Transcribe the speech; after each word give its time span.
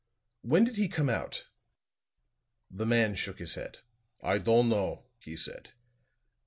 "When 0.41 0.63
did 0.63 0.77
he 0.77 0.87
come 0.87 1.09
out?" 1.09 1.45
The 2.71 2.87
man 2.87 3.13
shook 3.13 3.37
his 3.37 3.53
head. 3.53 3.81
"I 4.23 4.39
don'd 4.39 4.65
know," 4.69 5.03
he 5.19 5.35
said. 5.35 5.73